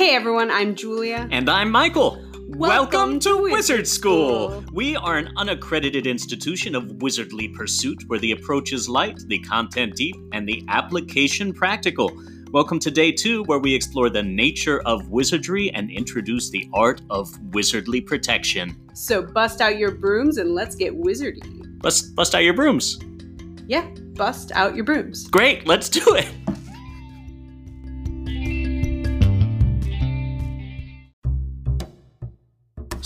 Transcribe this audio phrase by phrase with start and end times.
[0.00, 1.28] Hey everyone, I'm Julia.
[1.30, 2.24] And I'm Michael.
[2.48, 4.48] Welcome to Wizard Wizard School.
[4.48, 4.64] School.
[4.72, 9.96] We are an unaccredited institution of wizardly pursuit where the approach is light, the content
[9.96, 12.18] deep, and the application practical.
[12.50, 17.02] Welcome to day two, where we explore the nature of wizardry and introduce the art
[17.10, 18.74] of wizardly protection.
[18.94, 21.78] So bust out your brooms and let's get wizardy.
[21.82, 22.98] Bust, bust out your brooms.
[23.66, 25.28] Yeah, bust out your brooms.
[25.28, 26.26] Great, let's do it.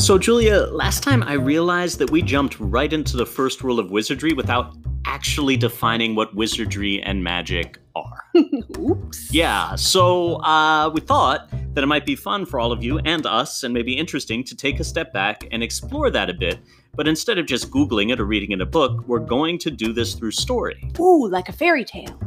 [0.04, 3.90] So, Julia, last time I realized that we jumped right into the first rule of
[3.90, 8.22] wizardry without actually defining what wizardry and magic are.
[8.78, 9.32] Oops.
[9.32, 13.24] Yeah, so uh, we thought that it might be fun for all of you and
[13.24, 16.58] us, and maybe interesting to take a step back and explore that a bit.
[16.94, 19.94] But instead of just Googling it or reading in a book, we're going to do
[19.94, 20.86] this through story.
[21.00, 22.20] Ooh, like a fairy tale.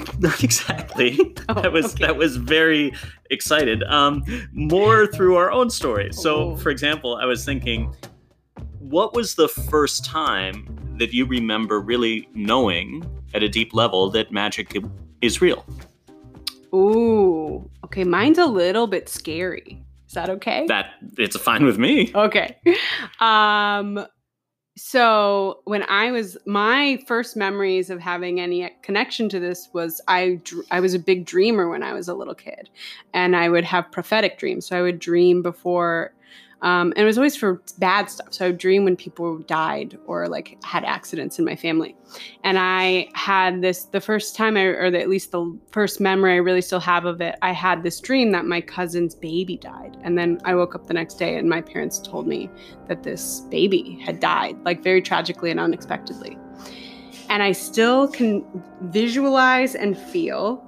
[0.18, 1.18] Not exactly.
[1.48, 2.06] Oh, that was okay.
[2.06, 2.92] that was very
[3.30, 3.82] excited.
[3.84, 6.20] Um, more through our own stories.
[6.20, 6.56] So, Oh.
[6.56, 7.94] for example, I was thinking,
[8.78, 10.66] what was the first time
[10.98, 13.04] that you remember really knowing
[13.34, 14.76] at a deep level that magic
[15.22, 15.64] is real?
[16.74, 17.68] Ooh.
[17.84, 19.82] Okay, mine's a little bit scary.
[20.06, 20.66] Is that okay?
[20.68, 22.12] That it's fine with me.
[22.14, 22.56] okay.
[23.20, 24.04] Um
[24.76, 30.40] so when I was my first memories of having any connection to this was I
[30.70, 32.70] I was a big dreamer when I was a little kid
[33.12, 34.66] and I would have prophetic dreams.
[34.66, 36.14] So I would dream before
[36.62, 38.28] um, and it was always for bad stuff.
[38.30, 41.96] So I would dream when people died or like had accidents in my family.
[42.44, 46.34] And I had this the first time I or the, at least the first memory
[46.34, 47.36] I really still have of it.
[47.42, 49.96] I had this dream that my cousin's baby died.
[50.02, 52.48] And then I woke up the next day and my parents told me
[52.86, 56.38] that this baby had died, like very tragically and unexpectedly.
[57.28, 58.44] And I still can
[58.82, 60.64] visualize and feel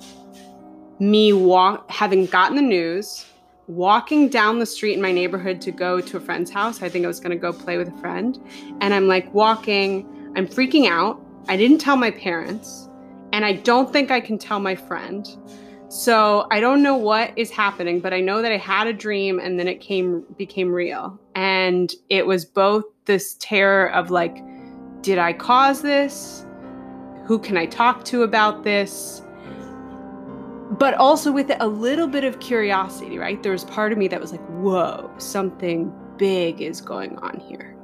[0.99, 3.27] me walk having gotten the news,
[3.67, 6.83] walking down the street in my neighborhood to go to a friend's house.
[6.83, 8.39] I think I was going to go play with a friend.
[8.81, 11.21] And I'm like walking, I'm freaking out.
[11.49, 12.89] I didn't tell my parents,
[13.33, 15.29] and I don't think I can tell my friend.
[15.89, 19.39] So I don't know what is happening, but I know that I had a dream
[19.39, 21.21] and then it came became real.
[21.37, 24.43] And it was both this terror of like,
[25.03, 26.47] did I cause this?
[27.27, 29.23] Who can I talk to about this?
[30.71, 33.43] But also with a little bit of curiosity, right?
[33.43, 37.77] There was part of me that was like, whoa, something big is going on here.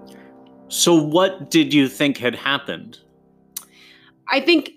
[0.68, 2.98] So, what did you think had happened?
[4.28, 4.70] I think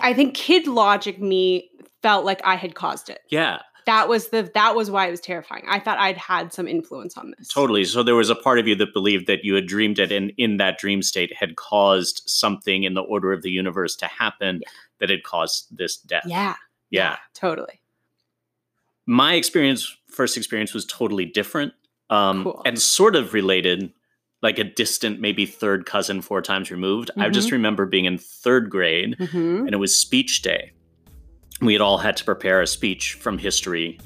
[0.00, 1.70] I think kid logic me
[2.02, 3.20] felt like I had caused it.
[3.30, 5.64] Yeah, That was the that was why it was terrifying.
[5.68, 7.48] I thought I'd had some influence on this.
[7.48, 7.84] totally.
[7.84, 10.32] So, there was a part of you that believed that you had dreamed it and
[10.38, 14.62] in that dream state had caused something in the order of the universe to happen
[15.00, 16.24] that had caused this death.
[16.26, 16.56] Yeah.
[16.92, 17.16] Yeah.
[17.34, 17.80] Totally.
[19.06, 21.72] my experience first experience was totally different
[22.10, 22.62] um, Cool.
[22.64, 23.92] and sort of related
[24.42, 27.54] like a distant maybe third cousin four times removed i just Mm-hmm.
[27.56, 30.70] remember being in third grade hmm and it was speech day
[31.60, 33.98] we had all had to prepare a speech from history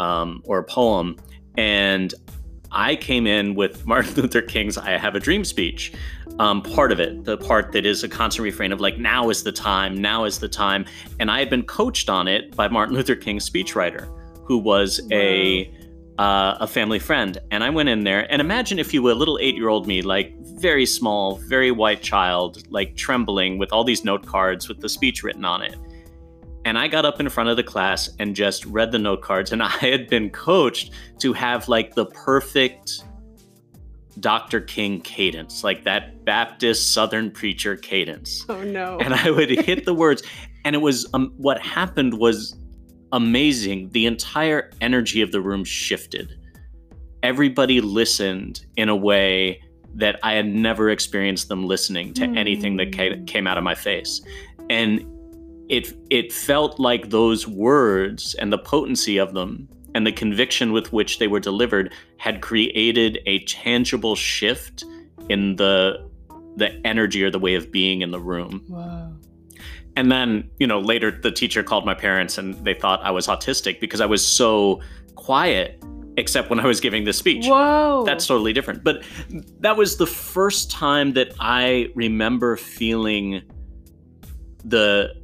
[0.00, 1.16] um, or a poem
[1.56, 2.14] and
[2.72, 5.92] i came in with martin luther king's i have a dream speech
[6.38, 9.42] um, part of it the part that is a constant refrain of like now is
[9.42, 10.84] the time now is the time.
[11.18, 14.08] And i had been coached on it by martin luther king's speechwriter
[14.44, 15.72] who was a
[16.18, 17.38] uh, a family friend.
[17.50, 20.34] And i went in there and imagine if you were a little eight-year-old me like
[20.60, 25.22] very small very white child like trembling with all these note cards with the speech
[25.22, 25.76] written on it
[26.64, 29.52] and i got up in front of the class and just read the note cards
[29.52, 33.04] and i had been coached to have like the perfect
[34.20, 38.98] dr king cadence like that baptist southern preacher cadence Oh no.
[39.02, 40.22] and I would hit the words,
[40.64, 42.56] and it was um, what happened was
[43.12, 43.90] amazing.
[43.90, 46.34] The entire energy of the room shifted.
[47.22, 49.62] Everybody listened in a way
[49.94, 53.24] that I had never experienced them listening to anything that Hmm.
[53.24, 54.20] came out of my face,
[54.68, 55.04] and
[55.68, 60.92] it it felt like those words and the potency of them and the conviction with
[60.92, 64.84] which they were delivered had created a tangible shift
[65.28, 66.08] in the
[66.56, 68.64] the energy or the way of being in the room.
[68.68, 69.12] Whoa.
[69.96, 73.26] And then, you know, later the teacher called my parents and they thought I was
[73.26, 74.80] autistic because I was so
[75.16, 75.82] quiet,
[76.16, 77.46] except when I was giving the speech.
[77.46, 78.04] Whoa.
[78.06, 78.84] That's totally different.
[78.84, 79.02] But
[79.60, 83.42] that was the first time that I remember feeling
[84.64, 85.14] the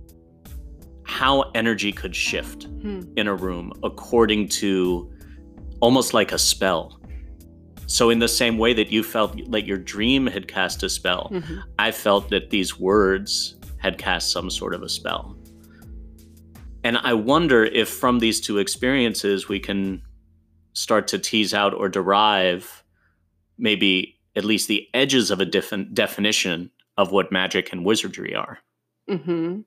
[1.04, 3.00] how energy could shift Hmm.
[3.16, 5.10] in a room according to
[5.80, 7.00] almost like a spell.
[7.86, 11.30] So, in the same way that you felt like your dream had cast a spell,
[11.32, 11.62] Mhm.
[11.78, 15.36] I felt that these words had cast some sort of a spell.
[16.82, 20.02] And I wonder if from these two experiences we can
[20.72, 22.82] start to tease out or derive
[23.58, 28.58] maybe at least the edges of a different definition of what magic and wizardry are.
[29.08, 29.60] Mm-hmm.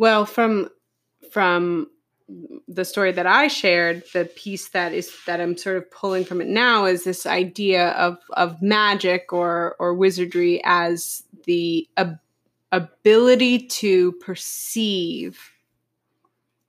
[0.00, 0.70] Well, from
[1.30, 1.90] from
[2.68, 6.40] the story that I shared, the piece that is that I'm sort of pulling from
[6.40, 12.18] it now is this idea of of magic or or wizardry as the ab-
[12.72, 15.38] ability to perceive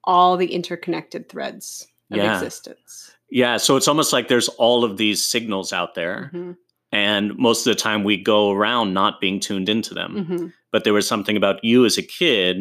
[0.04, 2.34] all the interconnected threads of Yeah.
[2.34, 3.12] existence.
[3.30, 6.57] Yeah, so it's almost like there's all of these signals out there, Mhm,
[6.92, 10.25] and most of the time we go around not being tuned into them.
[10.27, 10.54] mhm.
[10.72, 12.57] But there was something about you as a kid,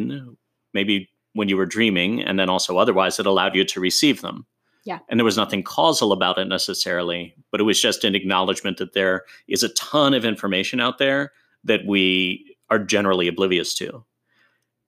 [0.73, 4.45] maybe when you were dreaming, and then also otherwise, that allowed you to receive them.
[4.83, 4.99] Yeah.
[5.09, 8.93] And there was nothing causal about it necessarily, but it was just an acknowledgement that
[8.93, 11.31] there is a ton of information out there
[11.63, 14.03] that we are generally oblivious to.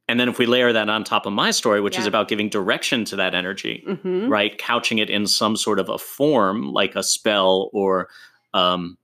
[0.09, 2.49] And then if we layer that on top of my story, which is about giving
[2.49, 4.27] direction to that energy, Mhm.
[4.29, 4.57] right?
[4.57, 8.09] Couching it in some sort of a form, like a spell, or
[8.53, 8.97] um,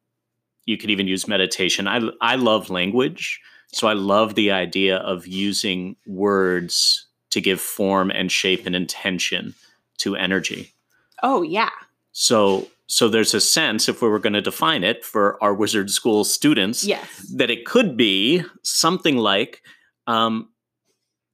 [0.65, 1.87] you could even use meditation.
[1.87, 3.39] I I love language,
[3.71, 9.53] so I love the idea of using words to give form and shape and intention
[9.97, 10.73] to energy.
[11.21, 11.69] Oh yeah.
[12.11, 15.91] So so there's a sense, if we were going to define it for our wizard
[15.91, 17.07] school students, Yes.
[17.35, 19.61] that it could be something like
[20.07, 20.49] um,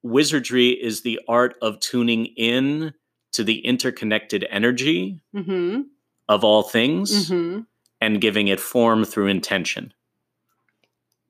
[0.03, 2.93] wizardry is the art of tuning in
[3.31, 5.83] to the interconnected energy Mm-hmm.
[6.27, 7.61] of all things Mm-hmm.
[8.01, 9.93] and giving it form through intention.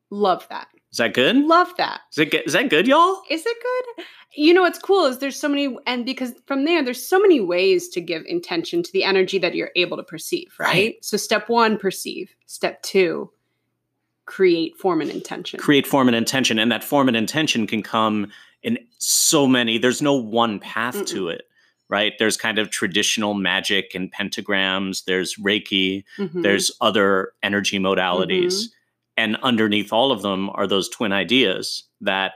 [0.09, 0.67] Love that.
[0.95, 1.35] Is that good?
[1.35, 1.99] Love that.
[2.13, 3.21] Is, it, good- is that good, y'all?
[3.29, 3.57] Is it
[3.97, 4.05] good?
[4.37, 7.41] You know what's cool is there's so many, and because from there, there's so many
[7.41, 10.67] ways to give intention to the energy that you're able to perceive, right?
[10.69, 10.95] Right.
[11.05, 12.33] So, step one, perceive.
[12.45, 13.29] Step two,
[14.25, 15.59] create form and intention.
[15.59, 18.31] Create form and intention, and that form and intention can come
[18.63, 19.77] in so many.
[19.77, 21.41] There's no one path to it,
[21.89, 22.13] right?
[22.19, 25.03] There's kind of traditional magic and pentagrams.
[25.03, 26.05] There's Reiki.
[26.17, 26.41] Mhm.
[26.41, 28.69] there's other energy modalities
[29.17, 32.33] and underneath all of them are those twin ideas that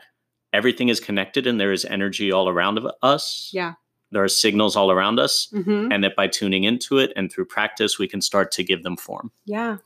[0.54, 3.74] everything is connected and there is energy all around of us Yeah.
[4.12, 5.94] There are signals all around us Mhm.
[5.94, 8.98] and that by tuning into it and through practice we can start to give them
[8.98, 9.78] form Yeah.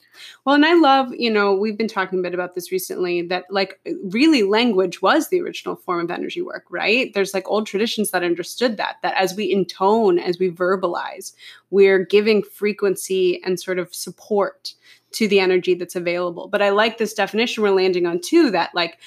[0.46, 3.46] Well, and I love, you know, we've been talking a bit about this recently that
[3.50, 7.14] like really language was the original form of energy work, right?
[7.14, 11.34] There's like old traditions that understood that, that as we intone, as we verbalize,
[11.72, 14.74] we're giving frequency and sort of support
[15.14, 16.48] to the energy that's available.
[16.48, 18.98] But I like this definition we're landing on too that like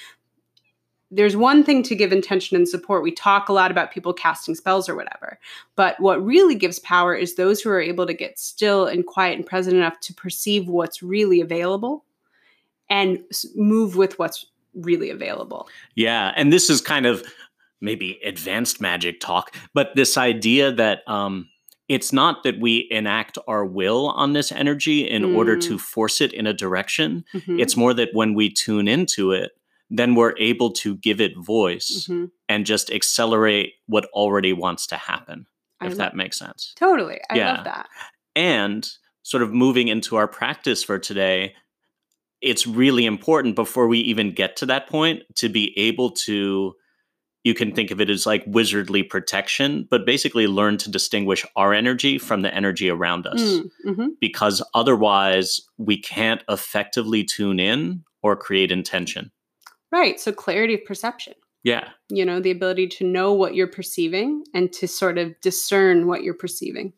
[1.09, 3.01] there's one thing to give intention and support.
[3.01, 5.39] We talk a lot about people casting spells or whatever.
[5.75, 9.37] But what really gives power is those who are able to get still and quiet
[9.37, 12.03] and present enough to perceive what's really available
[12.89, 13.23] and
[13.55, 15.67] move with what's really available.
[15.95, 17.23] yeah and this is kind of
[17.81, 21.49] maybe advanced magic talk but this idea that um
[21.89, 25.61] it's not that we enact our will on this energy in order Mm.
[25.63, 29.51] to force it in a direction Mhm, It's more that when we tune into it,
[29.89, 32.29] then we're able to give it voice mhm.
[32.49, 35.47] and just accelerate what already wants to happen,
[35.79, 36.73] I if lo- that makes sense.
[36.75, 37.19] totally.
[37.29, 37.53] I Yeah.
[37.55, 37.89] love that.
[38.35, 38.89] And
[39.23, 41.55] sort of moving into our practice for today,
[42.41, 46.75] it's really important before we even get to that point to be able to.
[47.43, 51.73] You can think of it as like wizardly protection, but basically learn to distinguish our
[51.73, 53.41] energy from the energy around us.
[53.41, 54.07] Mm, mhm.
[54.19, 59.31] because otherwise we can't effectively tune in or create intention.
[59.91, 60.19] Right.
[60.19, 61.33] So clarity of perception.
[61.63, 61.89] Yeah.
[62.09, 66.23] You know, the ability to know what you're perceiving and to sort of discern what
[66.23, 66.93] you're perceiving.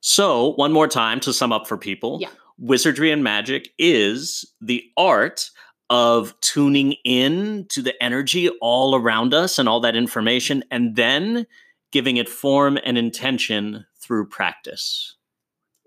[0.00, 2.28] So, one more time to sum up for people Yeah.
[2.58, 5.50] wizardry and magic is the art
[5.90, 11.46] of tuning in to the energy all around us and all that information, and then
[11.92, 15.16] giving it form and intention through practice.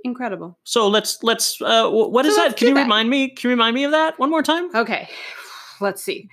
[0.04, 0.60] Incredible.
[0.64, 2.58] So let's let's uh, wh- what is So that?
[2.58, 2.84] Can you that.
[2.84, 3.30] remind me?
[3.30, 4.70] Can you remind me of that one more time?
[4.76, 5.10] Okay,
[5.82, 6.30] let's see.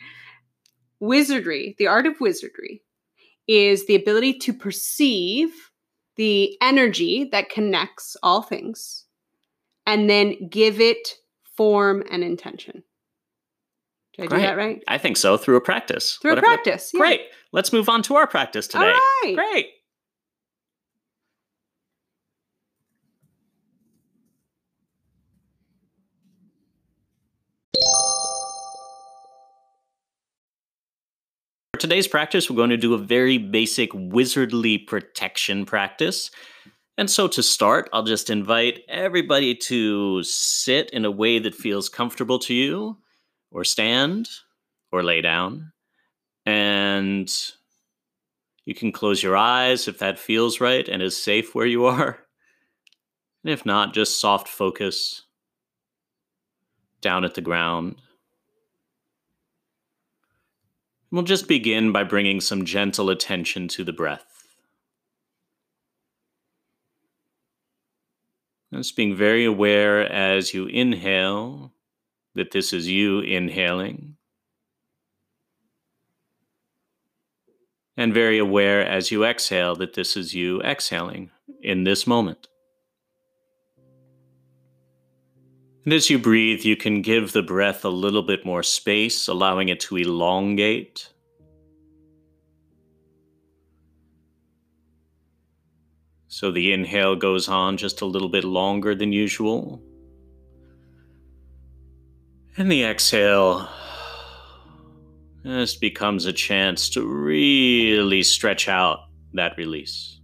[1.00, 2.82] Wizardry, the art of wizardry,
[3.48, 5.50] is the ability to perceive
[6.16, 9.04] the energy that connects all things
[9.86, 11.16] and then give it
[11.56, 12.82] form and intention.
[14.16, 14.38] Did I Great.
[14.40, 14.82] do that right?
[14.88, 15.36] I think so.
[15.36, 16.18] Through a practice.
[16.20, 16.90] Through a Whatever the- practice.
[16.94, 17.00] yeah.
[17.00, 17.20] Great.
[17.52, 18.84] Let's move on to our practice today.
[18.84, 18.90] All
[19.24, 19.34] right.
[19.34, 19.66] Great.
[31.82, 36.30] Today's practice, we're going to do a very basic wizardly protection practice.
[36.96, 41.88] And so to start, I'll just invite everybody to sit in a way that feels
[41.88, 42.98] comfortable to you,
[43.50, 44.28] or stand,
[44.92, 45.72] or lay down.
[46.46, 47.28] And
[48.64, 52.18] You can close your eyes if that feels right and is safe where you are.
[53.42, 55.22] And if not, just soft focus
[57.00, 57.96] down at the ground.
[61.12, 64.46] We'll just begin by bringing some gentle attention to the breath.
[68.72, 71.74] Just being very aware as you inhale
[72.34, 74.16] that this is you inhaling.
[77.94, 81.30] And very aware as you exhale that this is you exhaling
[81.62, 82.48] in this moment.
[85.84, 89.68] And as you breathe, you can give the breath a little bit more space, allowing
[89.68, 91.12] it to elongate.
[96.28, 99.82] So the inhale goes on just a little bit longer than usual.
[102.56, 103.68] And the exhale
[105.44, 109.00] just becomes a chance to really stretch out
[109.34, 110.20] that release.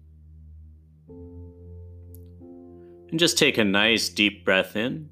[3.11, 5.09] And just take a nice deep breath in.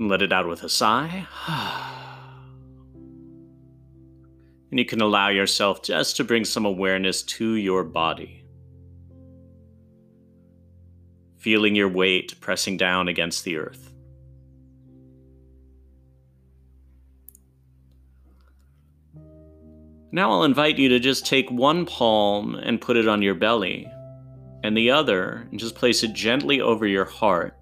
[0.00, 1.26] Let it out with a sigh.
[4.70, 8.44] And you can allow yourself just to bring some awareness to your body.
[11.38, 13.92] Feeling your weight pressing down against the earth.
[20.12, 23.90] Now I'll invite you to just take one palm and put it on your belly,
[24.62, 27.59] and the other, and just place it gently over your heart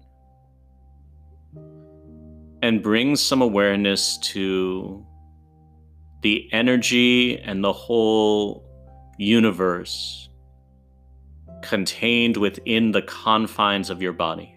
[2.61, 5.05] and bring some awareness to
[6.21, 8.65] the energy and the whole
[9.17, 10.29] universe
[11.61, 14.55] contained within the confines of your body.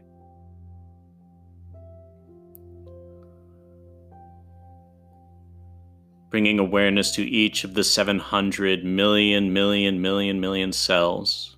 [6.31, 11.57] Bringing awareness to each of the 700 million, million, million, million cells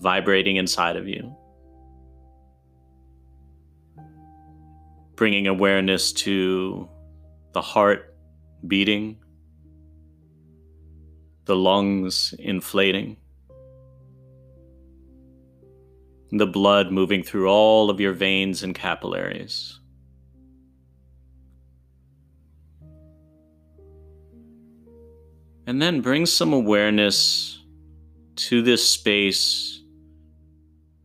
[0.00, 1.34] vibrating inside of you.
[5.18, 6.88] Bringing awareness to
[7.52, 8.14] the heart
[8.68, 9.18] beating,
[11.44, 13.16] the lungs inflating,
[16.30, 19.80] the blood moving through all of your veins and capillaries.
[25.66, 27.60] And then bring some awareness
[28.36, 29.82] to this space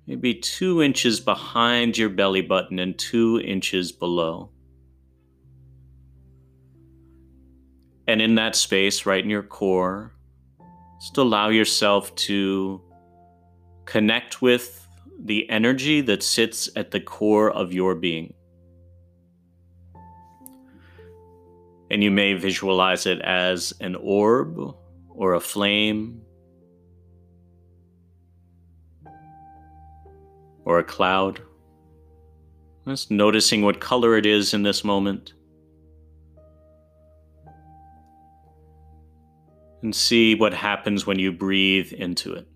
[0.06, 4.50] maybe two inches behind your belly button and two inches below.
[8.08, 10.14] And in that space, right in your core,
[11.00, 12.82] just allow yourself to
[13.86, 14.86] connect with
[15.20, 18.34] the energy that sits at the core of your being.
[21.90, 24.76] And you may visualize it as an orb
[25.10, 26.23] or a flame
[30.66, 31.42] or a cloud.
[32.88, 35.34] Just noticing what color it is in this moment.
[39.82, 42.48] And see what happens when you breathe into it.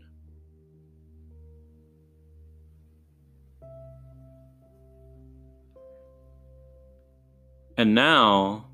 [7.78, 8.67] And now,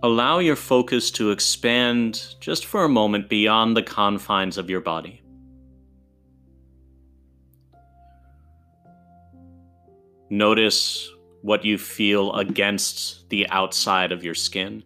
[0.00, 5.22] Allow your focus to expand just for a moment beyond the confines of your body.
[10.30, 11.10] Notice
[11.42, 14.84] what you feel against the outside of your skin.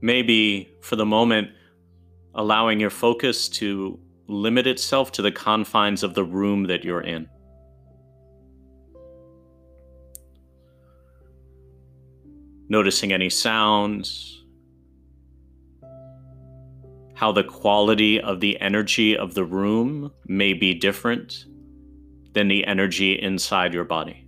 [0.00, 1.50] Maybe for the moment,
[2.36, 3.98] allowing your focus to
[4.28, 7.28] limit itself to the confines of the room that you're in.
[12.68, 14.44] Noticing any sounds,
[17.14, 21.46] how the quality of the energy of the room may be different
[22.32, 24.26] than the energy inside your body.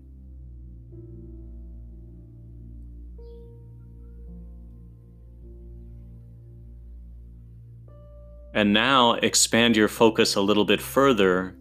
[8.55, 11.57] And now expand your focus a little bit further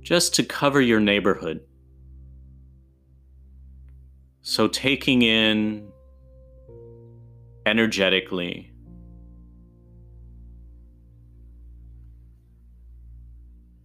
[0.00, 1.60] just to cover your neighborhood.
[4.42, 5.92] So, taking in
[7.66, 8.72] energetically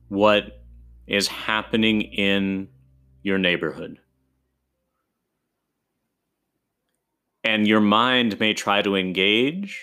[0.08, 0.62] what
[1.08, 2.70] is happening in
[3.22, 4.00] your neighborhood.
[7.44, 9.80] And your mind may try to engage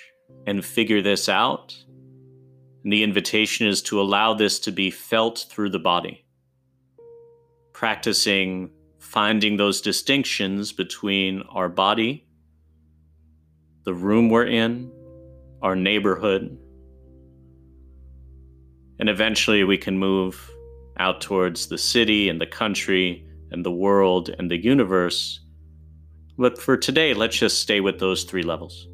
[0.47, 1.77] and figure this out.
[2.83, 6.25] And the invitation is to allow this to be felt through the body,
[7.73, 8.71] practicing
[9.13, 12.27] finding those distinctions between our body,
[13.85, 14.91] the room we're in,
[15.61, 16.59] our neighborhood,
[18.99, 20.51] and eventually we can move
[20.99, 25.41] out towards the city and the country and the world and the universe.
[26.39, 28.89] But for today, let's just stay with those three levels.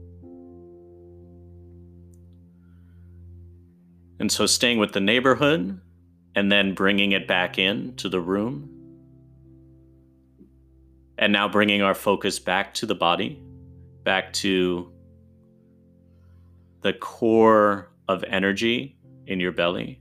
[4.19, 5.81] And so, staying with the neighborhood
[6.35, 8.78] and then bringing it back in to the room.
[11.19, 13.43] And now bringing our focus back to the body,
[14.05, 14.93] back to
[16.83, 18.97] the core of energy
[19.27, 20.01] in your belly.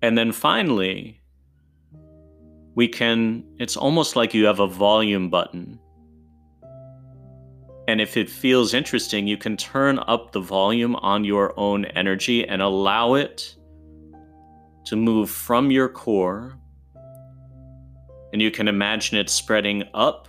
[0.00, 1.20] And then finally,
[2.76, 5.80] we can, it's almost like you have a volume button.
[7.88, 12.46] And if it feels interesting, you can turn up the volume on your own energy
[12.46, 13.56] and allow it
[14.86, 16.58] to move from your core.
[18.32, 20.28] And you can imagine it spreading up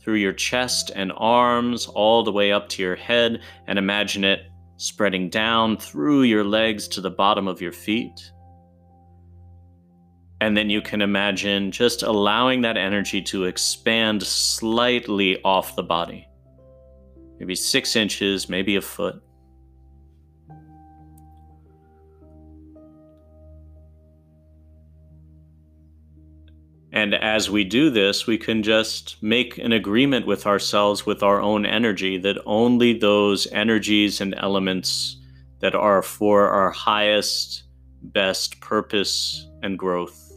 [0.00, 4.40] through your chest and arms, all the way up to your head, and imagine it
[4.76, 8.32] spreading down through your legs to the bottom of your feet.
[10.40, 16.28] And then you can imagine just allowing that energy to expand slightly off the body.
[17.40, 19.20] Maybe six inches, maybe a foot.
[26.92, 31.40] And as we do this, we can just make an agreement with ourselves, with our
[31.40, 35.16] own energy, that only those energies and elements
[35.60, 37.64] that are for our highest,
[38.02, 40.32] best purpose and growth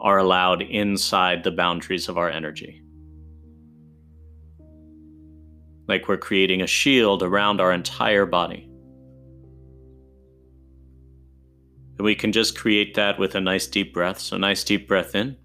[0.00, 2.82] are allowed inside the boundaries of our energy.
[5.88, 8.68] Like we're creating a shield around our entire body.
[11.96, 14.18] And we can just create that with a nice deep breath.
[14.18, 15.36] So, nice deep breath in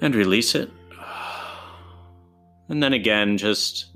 [0.00, 0.70] and release it.
[2.68, 3.86] And then again, just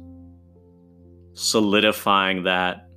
[1.35, 2.89] solidifying that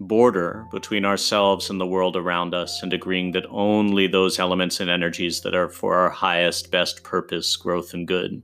[0.00, 4.88] border between ourselves and the world around us and agreeing that only those elements and
[4.88, 8.42] energies that are for our highest, best purpose, growth, and good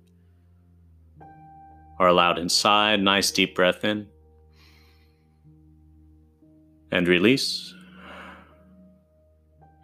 [1.98, 3.00] are allowed inside.
[3.00, 4.06] Nice deep breath in
[6.92, 7.74] and release.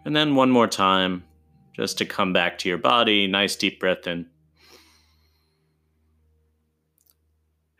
[0.05, 1.23] And then one more time,
[1.73, 3.27] just to come back to your body.
[3.27, 4.27] Nice deep breath in.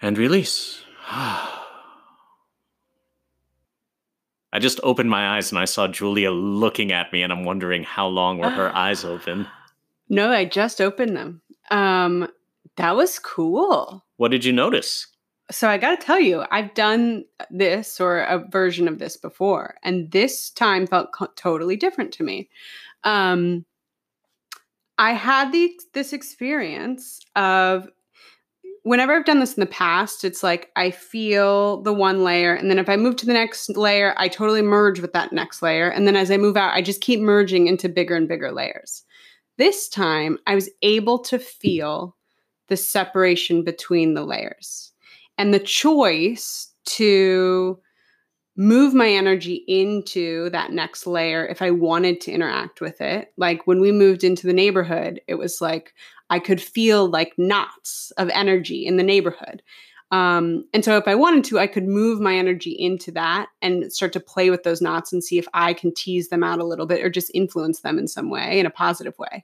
[0.02, 0.84] And release.
[4.54, 7.84] I just opened my eyes and I saw Julia looking at me, and I'm wondering
[7.84, 9.48] how long were her eyes open?
[10.10, 11.42] No, I just opened them.
[11.72, 12.28] Um,
[12.76, 14.06] that was cool.
[14.18, 15.08] What did you notice?
[15.52, 19.76] So I got to tell you, I've done this or a version of this before,
[19.84, 22.50] and this time felt co- totally different to me.
[23.04, 23.66] Um,
[24.98, 27.88] I had the this experience of
[28.84, 32.70] whenever I've done this in the past, it's like I feel the one layer, and
[32.70, 35.90] then if I move to the next layer, I totally merge with that next layer.
[35.90, 39.04] And then as I move out, I just keep merging into bigger and bigger layers.
[39.58, 42.16] This time, I was able to feel
[42.68, 44.92] the separation between the layers
[45.38, 47.80] and the choice to
[48.56, 53.34] move my energy into that next layer if I wanted to interact with it.
[53.38, 55.94] Like when we moved into the neighborhood, it was like
[56.30, 59.62] I could feel like knots of energy in the neighborhood.
[60.12, 63.92] Um, and so if I wanted to, I could move my energy into that and
[63.92, 66.66] start to play with those knots and see if I can tease them out a
[66.66, 69.44] little bit or just influence them in some way, in a positive way.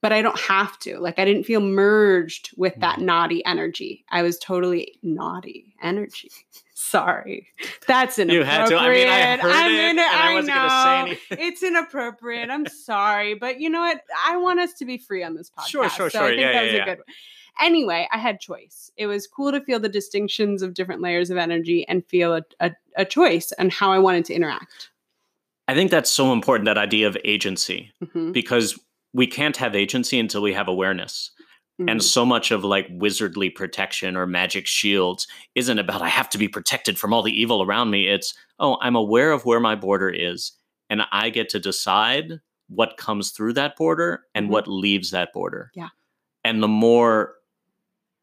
[0.00, 0.98] But I don't have to.
[0.98, 3.02] Like I didn't feel merged with that mm.
[3.02, 4.06] naughty energy.
[4.10, 6.30] I was totally naughty energy.
[6.80, 7.48] Sorry,
[7.88, 8.46] that's inappropriate.
[8.46, 8.76] You had to.
[8.76, 11.38] I mean, I heard I'm it, in, and I, I wasn't going to say anything.
[11.48, 12.50] It's inappropriate.
[12.50, 14.00] I'm sorry, but you know what?
[14.24, 15.66] I want us to be free on this podcast.
[15.66, 16.26] Sure, sure, so sure.
[16.26, 17.14] I think yeah, that was yeah, a good one.
[17.60, 18.92] Anyway, I had choice.
[18.96, 22.42] It was cool to feel the distinctions of different layers of energy and feel a,
[22.60, 24.90] a, a choice and how I wanted to interact.
[25.66, 28.30] I think that's so important, that idea of agency, mm-hmm.
[28.30, 28.78] because
[29.12, 31.32] we can't have agency until we have awareness.
[31.80, 31.88] Mm-hmm.
[31.88, 36.38] And so much of like wizardly protection or magic shields isn't about I have to
[36.38, 38.08] be protected from all the evil around me.
[38.08, 40.52] It's, oh, I'm aware of where my border is
[40.90, 44.52] and I get to decide what comes through that border and mm-hmm.
[44.52, 45.70] what leaves that border.
[45.74, 45.88] Yeah.
[46.44, 47.34] And the more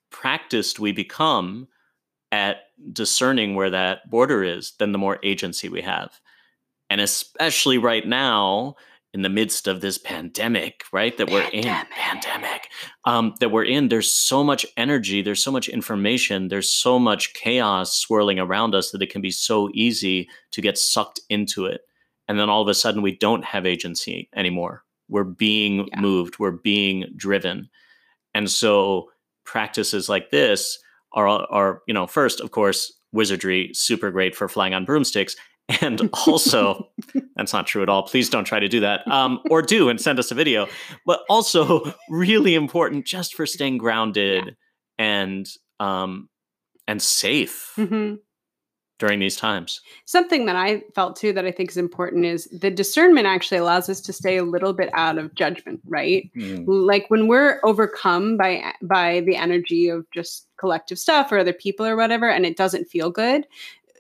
[0.10, 1.68] practiced we become
[2.32, 2.58] at
[2.92, 6.20] discerning where that border is, then the more agency we have.
[6.90, 8.76] And especially right now,
[9.16, 11.18] in the midst of this pandemic, right?
[11.18, 11.54] That pandemic.
[11.54, 12.68] we're in, pandemic,
[13.06, 13.88] um, that we're in.
[13.88, 18.92] There's so much energy, there's so much information, there's so much chaos swirling around us
[18.92, 21.82] that it can be so easy to get sucked into it.
[22.28, 24.84] and then all of a sudden we don't have agency anymore.
[25.08, 26.02] We're being Yeah.
[26.02, 27.70] moved, we're being driven.
[28.34, 29.12] And so
[29.44, 30.80] practices like this
[31.14, 35.36] are are, you know, first, of course, wizardry, super great for flying on broomsticks.
[35.82, 36.90] And also,
[37.36, 38.04] that's not true at all.
[38.04, 39.08] Please don't try to do that.
[39.08, 40.68] Um, or do and send us a video.
[41.06, 44.56] But also really important just for staying grounded
[44.98, 45.48] and
[45.80, 46.30] um
[46.88, 48.20] and safe Mhm.
[49.00, 49.82] during these times.
[50.06, 53.90] Something that I felt too that I think is important is the discernment actually allows
[53.90, 56.30] us to stay a little bit out of judgment, right?
[56.68, 61.86] Like when we're overcome by by the energy of just collective stuff or other people
[61.86, 63.46] or whatever and it doesn't feel good,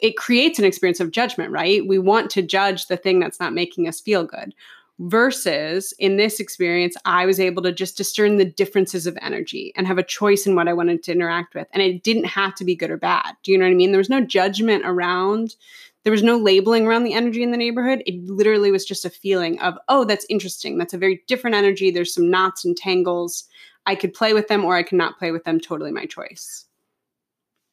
[0.06, 1.86] it creates an experience of judgment, right?
[1.86, 4.54] We want to judge the thing that's not making us feel good.
[5.00, 9.88] Versus in this experience, I was able to just discern the differences of energy and
[9.88, 11.68] have a choice in what I wanted to interact with.
[11.74, 13.34] And it didn't have to be good or bad.
[13.42, 13.92] Do you know what I mean?
[13.92, 15.56] There was no judgment around,
[16.04, 18.04] there was no labeling around the energy in the neighborhood.
[18.06, 20.78] It literally was just a feeling of, oh, that's interesting.
[20.78, 21.90] That's a very different energy.
[21.90, 23.46] There's some knots and tangles.
[23.88, 25.60] I could play with them or I could not play with them.
[25.60, 26.66] Totally my choice.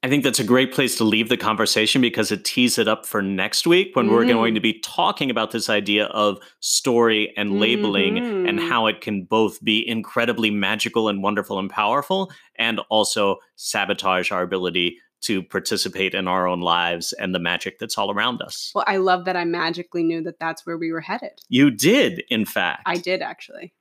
[0.05, 3.07] I think that's a great place to leave the conversation because it tees it up
[3.07, 4.29] for next week when we're Mm.
[4.31, 8.69] going to be talking about this idea of story and labeling and Mhm.
[8.69, 14.43] how it can both be incredibly magical and wonderful and powerful and also sabotage our
[14.43, 18.73] ability to participate in our own lives and the magic that's all around us.
[18.75, 21.41] Well, I love that I magically knew that that's where we were headed.
[21.49, 22.83] You did, in fact.
[22.87, 23.73] I did actually.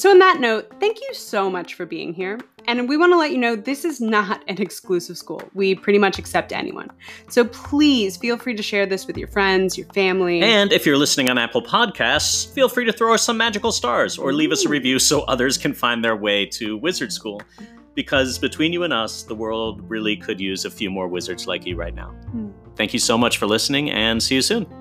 [0.00, 2.40] So, on that note, thank you so much for being here.
[2.66, 5.42] And we want to let you know this is not an exclusive school.
[5.52, 6.90] We pretty much accept anyone.
[7.28, 10.40] So, please feel free to share this with your friends, your family.
[10.40, 14.16] And if you're listening on Apple Podcasts, feel free to throw us some magical stars
[14.16, 17.42] or leave us a review so others can find their way to Wizard School.
[17.94, 21.66] Because between you and us, the world really could use a few more wizards like
[21.66, 22.08] you right now.
[22.30, 22.48] Hmm.
[22.74, 24.79] Thank you so much for listening and see you soon.